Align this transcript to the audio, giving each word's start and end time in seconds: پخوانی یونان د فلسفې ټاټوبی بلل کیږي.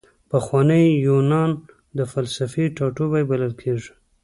پخوانی 0.31 0.85
یونان 1.07 1.51
د 1.97 1.99
فلسفې 2.11 2.65
ټاټوبی 2.77 3.23
بلل 3.29 3.53
کیږي. 3.61 3.91